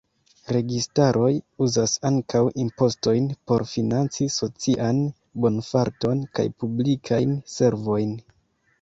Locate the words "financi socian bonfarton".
3.75-6.27